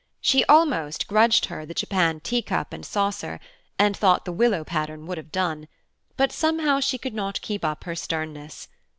[0.19, 3.39] She almost grudged her the Japan tea cup and saucer,
[3.77, 5.67] and thought the willow pattern would have done,
[6.17, 8.67] but somehow she could not keep up her sternness.